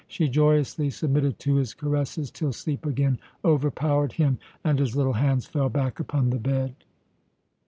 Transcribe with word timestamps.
She 0.07 0.29
joyously 0.29 0.89
submitted 0.89 1.37
to 1.37 1.57
his 1.57 1.75
caresses, 1.75 2.31
till 2.31 2.53
sleep 2.53 2.87
again 2.87 3.19
overpowered 3.45 4.13
him, 4.13 4.39
and 4.63 4.79
his 4.79 4.95
little 4.95 5.13
hands 5.13 5.45
fell 5.45 5.69
back 5.69 5.99
upon 5.99 6.31
the 6.31 6.39
bed. 6.39 6.73